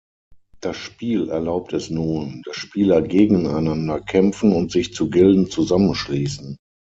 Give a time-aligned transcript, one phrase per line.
[0.61, 6.57] Das Spiel erlaubt es nun, dass Spieler gegeneinander kämpfen und sich zu Gilden zusammenschließen.